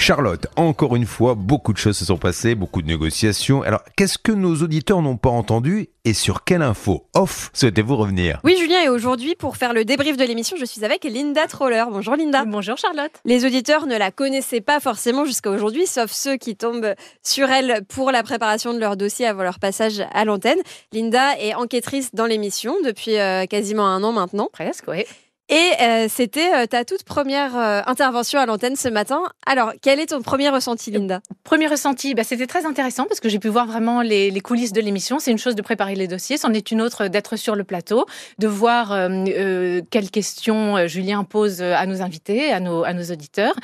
[0.00, 3.62] Charlotte, encore une fois, beaucoup de choses se sont passées, beaucoup de négociations.
[3.62, 8.40] Alors, qu'est-ce que nos auditeurs n'ont pas entendu et sur quelle info off souhaitez-vous revenir?
[8.44, 11.84] Oui, Julien, et aujourd'hui, pour faire le débrief de l'émission, je suis avec Linda Troller.
[11.90, 12.44] Bonjour Linda.
[12.46, 13.10] Bonjour Charlotte.
[13.24, 17.84] Les auditeurs ne la connaissaient pas forcément jusqu'à aujourd'hui, sauf ceux qui tombent sur elle
[17.88, 20.60] pour la préparation de leur dossier avant leur passage à l'antenne.
[20.92, 24.48] Linda est enquêtrice dans l'émission depuis euh, quasiment un an maintenant.
[24.52, 25.04] Presque, oui.
[25.50, 29.22] Et euh, c'était euh, ta toute première euh, intervention à l'antenne ce matin.
[29.46, 31.20] Alors, quel est ton premier ressenti, Linda?
[31.42, 34.74] Premier ressenti, bah, c'était très intéressant parce que j'ai pu voir vraiment les, les coulisses
[34.74, 35.18] de l'émission.
[35.18, 38.04] C'est une chose de préparer les dossiers, c'en est une autre d'être sur le plateau,
[38.38, 38.88] de voir
[39.90, 43.54] quelles questions Julien pose à nos invités, à nos, à nos auditeurs.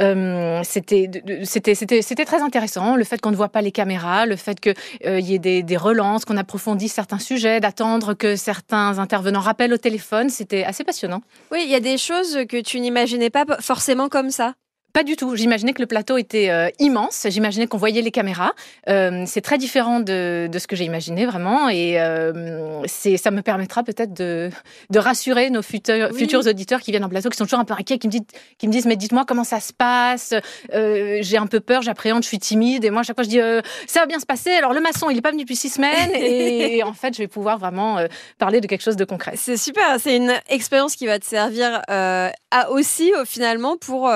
[0.00, 4.74] Euh, c'était très intéressant le fait qu'on ne voit pas les caméras, le fait qu'il
[5.06, 9.72] euh, y ait des, des relances, qu'on approfondisse certains sujets, d'attendre que certains intervenants rappellent
[9.72, 11.22] au téléphone, c'était assez passionnant.
[11.52, 14.54] Oui, il y a des choses que tu n'imaginais pas forcément comme ça.
[14.98, 15.36] Pas du tout.
[15.36, 17.28] J'imaginais que le plateau était euh, immense.
[17.30, 18.50] J'imaginais qu'on voyait les caméras.
[18.88, 23.42] Euh, c'est très différent de, de ce que j'ai imaginé vraiment, et euh, ça me
[23.42, 24.50] permettra peut-être de,
[24.90, 26.18] de rassurer nos futurs, Oui.
[26.18, 28.22] futurs auditeurs qui viennent en plateau, qui sont toujours un peu inquiets, qui me disent,
[28.58, 30.34] qui me disent mais dites-moi comment ça se passe.
[30.74, 33.28] Euh, j'ai un peu peur, j'appréhende, je suis timide, et moi à chaque fois je
[33.28, 33.40] dis
[33.86, 34.50] ça va bien se passer.
[34.50, 37.28] Alors le maçon, il est pas venu depuis six semaines, et, en fait je vais
[37.28, 38.04] pouvoir vraiment
[38.38, 39.34] parler de quelque chose de concret.
[39.36, 44.10] C'est super, c'est une expérience qui va te servir à aussi finalement pour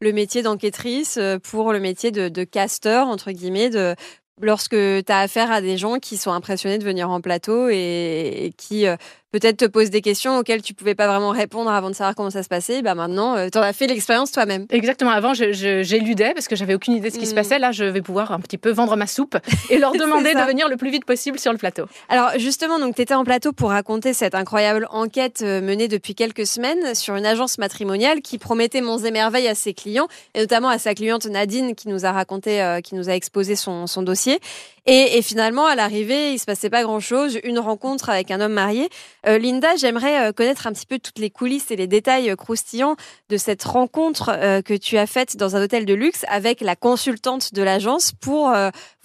[0.00, 3.94] le métier d'enquêtrice, euh, pour le métier de, casteur, entre guillemets, de,
[4.40, 8.44] lorsque tu as affaire à des gens qui sont impressionnés de venir en plateau et,
[8.44, 8.96] et qui euh,
[9.32, 12.30] peut-être te posent des questions auxquelles tu pouvais pas vraiment répondre avant de savoir comment
[12.30, 12.82] ça se passait.
[12.82, 14.66] Bah maintenant, tu en as fait l'expérience toi-même.
[14.70, 15.10] Exactement.
[15.10, 17.34] Avant, j'éludais parce que j'avais aucune idée de ce qui se Mm.
[17.36, 17.58] passait.
[17.58, 19.36] Là, je vais pouvoir un petit peu vendre ma soupe
[19.70, 21.84] et leur demander de venir le plus vite possible sur le plateau.
[22.08, 26.14] Alors justement, donc tu étais en plateau pour raconter cette incroyable enquête euh, menée depuis
[26.14, 30.40] quelques semaines sur une agence matrimoniale qui promettait monts et merveilles à ses clients, et
[30.40, 33.86] notamment à sa cliente Nadine qui nous a raconté, euh, qui nous a exposé son,
[33.86, 34.38] son dossier.
[34.86, 38.54] Et, et finalement, à l'arrivée, il se passait pas grand-chose, une rencontre avec un homme
[38.54, 38.88] marié.
[39.26, 42.36] Euh, Linda, j'aimerais euh, connaître un petit peu toutes les coulisses et les détails euh,
[42.36, 42.96] croustillants
[43.28, 44.30] de cette rencontre
[44.64, 48.52] que tu as faite dans un hôtel de luxe avec la consultante de l'agence pour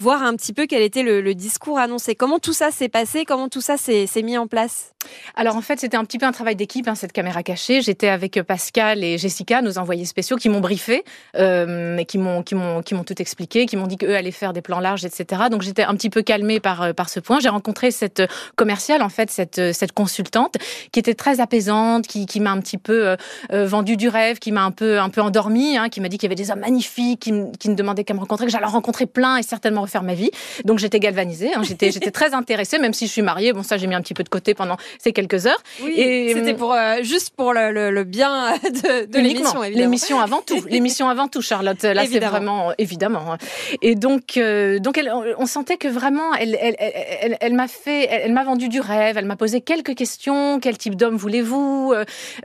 [0.00, 2.14] voir un petit peu quel était le, discours annoncé.
[2.14, 3.24] Comment tout ça s'est passé?
[3.24, 4.95] Comment tout ça s'est mis en place?
[5.34, 7.82] Alors en fait, c'était un petit peu un travail d'équipe, hein, cette caméra cachée.
[7.82, 11.04] J'étais avec Pascal et Jessica, nos envoyés spéciaux, qui m'ont briefé,
[11.36, 15.44] euh, qui m'ont tout expliqué, qui m'ont dit qu'eux allaient faire des plans larges, etc.
[15.50, 17.40] Donc j'étais un petit peu calmée par euh, ce point.
[17.40, 18.22] J'ai rencontré cette
[18.56, 20.56] commerciale, en fait, cette euh, consultante,
[20.92, 23.16] qui était très apaisante, qui m'a un petit peu euh,
[23.52, 26.32] euh, vendu du rêve, qui m'a un peu endormie, hein, qui m'a dit qu'il y
[26.32, 29.36] avait des hommes magnifiques, qui ne demandaient qu'à me rencontrer, que j'allais en rencontrer plein
[29.36, 30.30] et certainement refaire ma vie.
[30.64, 33.52] Donc j'étais galvanisée, hein, j'étais j'étais très intéressée, même si je suis mariée.
[33.52, 35.62] Bon ça j'ai mis un petit peu de côté pendant ces quelques heures.
[35.82, 39.62] Oui, Et, c'était hum, pour euh, juste pour le, le- le bien de, l'émission.
[39.62, 40.62] L'émission avant tout.
[40.68, 41.82] L'émission avant tout, Charlotte.
[41.82, 43.32] Là, c'est vraiment évidemment.
[43.32, 43.38] hein.
[43.82, 48.32] Et donc, euh, donc, elle, on sentait que vraiment, elle, elle, elle, m'a fait, elle,
[48.32, 49.16] m'a vendu du rêve.
[49.18, 50.58] Elle m'a posé quelques questions.
[50.60, 51.94] Quel type d'homme voulez-vous?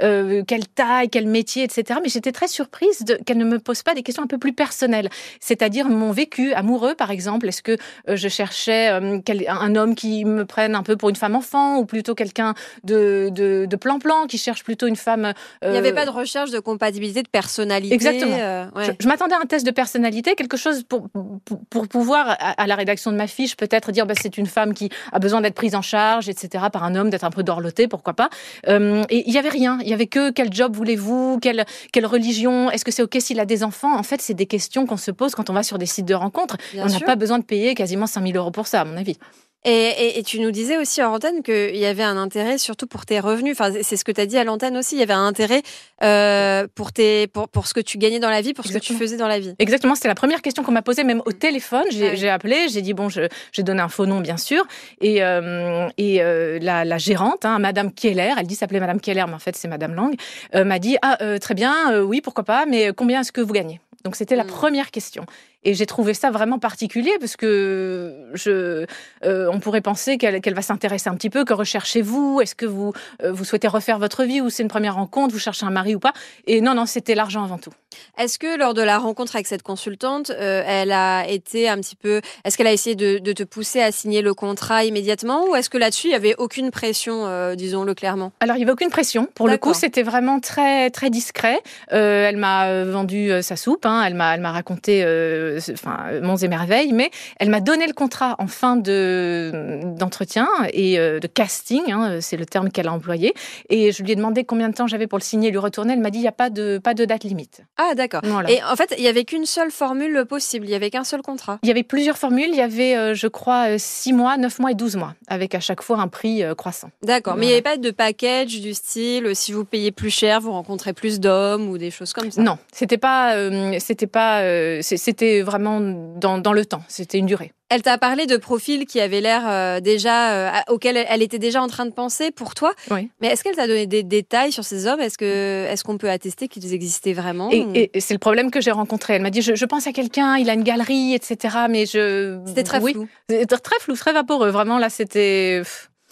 [0.01, 1.09] Euh, Quelle taille?
[1.09, 1.63] Quel métier?
[1.63, 1.99] Etc.
[2.03, 5.09] Mais j'étais très surprise qu'elle ne me pose pas des questions un peu plus personnelles,
[5.39, 7.47] c'est-à-dire mon vécu amoureux, par exemple.
[7.47, 8.89] Est-ce que je cherchais
[9.25, 12.40] quel- un homme qui me prenne un peu pour une femme enfant, ou plutôt quelqu'un
[12.83, 16.11] de de de plan-plan qui cherche plutôt une femme Il n'y euh, avait pas de
[16.11, 17.93] recherche de compatibilité, de personnalité.
[17.93, 18.37] Exactement.
[18.39, 18.85] euh, ouais.
[18.85, 22.61] je, je m'attendais à un test de personnalité, quelque chose pour, pour, pour pouvoir, à,
[22.61, 25.41] à la rédaction de ma fiche, peut-être dire bah, c'est une femme qui a besoin
[25.41, 28.29] d'être prise en charge, etc., par un homme, d'être un peu dorloté, pourquoi pas.
[28.67, 29.79] Euh, et il y avait rien.
[29.81, 33.39] Il y avait que quel job voulez-vous, quelle, quelle religion, est-ce que c'est OK s'il
[33.39, 33.97] a des enfants?
[33.97, 36.13] En fait, c'est des questions qu'on se pose quand on va sur des sites de
[36.13, 36.57] rencontres.
[36.73, 39.17] Bien on n'a pas besoin de payer quasiment 5000 euros pour ça, à mon avis.
[39.63, 42.87] Et, et, et tu nous disais aussi en antenne qu'il y avait un intérêt surtout
[42.87, 43.55] pour tes revenus.
[43.59, 44.95] Enfin, c'est ce que tu as dit à l'antenne aussi.
[44.95, 45.61] Il y avait un intérêt
[46.03, 48.79] euh, pour, tes, pour, pour ce que tu gagnais dans la vie, pour ce que
[48.79, 49.53] tu faisais dans la vie.
[49.59, 51.83] Exactement, c'était la première question qu'on m'a posée, même au téléphone.
[51.91, 52.27] J'ai Ah oui.
[52.29, 54.65] appelé, j'ai dit bon, j'ai donné un faux nom bien sûr,
[54.99, 59.25] et, euh, et euh, la, la gérante, hein, Madame Keller, elle dit s'appeler Madame Keller,
[59.27, 60.15] mais en fait c'est Madame Lang,
[60.55, 63.79] m'a dit ah très bien, oui pourquoi pas, mais combien est-ce que vous gagnez?
[64.03, 64.47] Donc c'était la Mm.
[64.47, 65.25] première question.
[65.63, 68.85] Et j'ai trouvé ça vraiment particulier parce que je,
[69.23, 71.45] euh, on pourrait penser qu'elle va s'intéresser un petit peu.
[71.45, 72.41] Que recherchez-vous?
[72.41, 72.93] Est-ce que vous
[73.23, 75.33] euh, vous souhaitez refaire votre vie ou c'est une première rencontre?
[75.33, 76.13] Vous cherchez un mari ou pas?
[76.47, 77.69] Et non, non, c'était l'argent avant tout.
[78.17, 81.95] Est-ce que lors de la rencontre avec cette consultante, euh, elle a été un petit
[81.95, 82.21] peu.
[82.43, 85.69] Est-ce qu'elle a essayé de, de te pousser à signer le contrat immédiatement ou est-ce
[85.69, 88.31] que là-dessus, il n'y avait aucune pression, disons-le clairement?
[88.39, 89.27] Alors, il n'y avait aucune pression.
[89.35, 91.59] Pour le coup, c'était vraiment très, très discret.
[91.89, 93.85] Elle m'a vendu sa soupe.
[93.85, 94.03] hein.
[94.05, 95.03] Elle m'a, elle m'a raconté
[95.51, 99.81] euh, euh, enfin, Monts et Merveilles, mais elle m'a donné le contrat en fin de
[99.97, 103.33] d'entretien et de casting, hein, c'est le terme qu'elle a employé.
[103.69, 105.93] Et je lui ai demandé combien de temps j'avais pour le signer et lui retourner.
[105.93, 107.61] Elle m'a dit il n'y a pas de pas de date limite.
[107.77, 108.21] Ah d'accord.
[108.47, 110.65] Et en fait, il y avait qu'une seule formule possible.
[110.65, 111.59] Il y avait qu'un seul contrat.
[111.63, 112.49] Il y avait plusieurs formules.
[112.49, 115.81] Il y avait, je crois, 6 mois, 9 mois et 12 mois, avec à chaque
[115.81, 116.89] fois un prix croissant.
[117.03, 117.35] D'accord.
[117.35, 120.51] Mais il n'y avait pas de package du style si vous payez plus cher, vous
[120.51, 122.41] rencontrez plus d'hommes ou des choses comme ça?
[122.41, 123.35] Non, c'était pas,
[123.79, 124.41] c'était pas,
[124.81, 126.83] c'était vraiment dans, dans le temps.
[126.87, 127.51] C'était une durée.
[127.69, 131.61] Elle t'a parlé de profils qui avaient l'air euh, déjà euh, auxquels elle était déjà
[131.61, 132.73] en train de penser pour toi.
[132.89, 133.09] Oui.
[133.21, 134.99] Mais est-ce qu'elle t'a donné des détails sur ces hommes?
[134.99, 138.71] Est-ce que est-ce qu'on peut attester qu'ils existaient vraiment Et, c'est le problème que j'ai
[138.71, 139.13] rencontré.
[139.13, 141.59] Elle m'a dit je, pense à quelqu'un, il a une galerie, etc.
[141.69, 142.91] Mais je c'était très oui.
[142.91, 143.07] flou.
[143.29, 144.49] Très flou, très vaporeux.
[144.49, 145.61] Vraiment là, c'était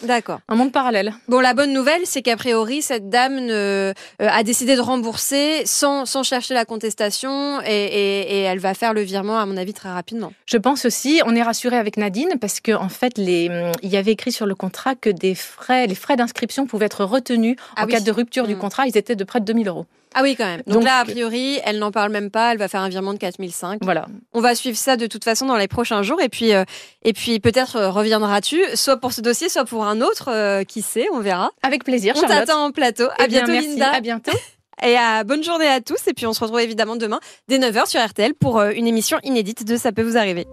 [0.02, 0.40] D'accord.
[0.48, 1.14] Un monde parallèle.
[1.28, 5.62] Bon, la bonne nouvelle, c'est qu'a priori, cette dame ne, euh, a décidé de rembourser
[5.66, 9.56] sans, sans chercher la contestation et, et, et, elle va faire le virement, à mon
[9.56, 10.32] avis, très rapidement.
[10.46, 13.50] Je pense aussi, on est rassuré avec Nadine parce qu'en en fait, les,
[13.82, 17.04] il y avait écrit sur le contrat que des frais, les frais d'inscription pouvaient être
[17.04, 18.58] retenus ah en cas de rupture du mmh.
[18.58, 18.86] contrat.
[18.86, 19.86] Ils étaient de près de 2000 euros.
[20.14, 20.62] Ah oui, quand même.
[20.66, 22.52] Donc, là, a priori, elle n'en parle même pas.
[22.52, 23.80] Elle va faire un virement de 4005.
[23.82, 24.06] Voilà.
[24.32, 26.20] On va suivre ça de toute façon dans les prochains jours.
[26.20, 26.64] Et puis, euh,
[27.02, 30.30] et puis peut-être euh, reviendras-tu, soit pour ce dossier, soit pour un autre.
[30.30, 31.50] Euh, qui sait, on verra.
[31.62, 33.06] Avec plaisir, On t'attend en plateau.
[33.18, 33.70] à eh bientôt, merci.
[33.70, 33.92] Linda.
[33.92, 34.32] À bientôt.
[34.82, 36.06] Et à bonne journée à tous.
[36.06, 39.64] Et puis, on se retrouve évidemment demain dès 9h sur RTL pour une émission inédite
[39.64, 40.46] de Ça peut vous arriver.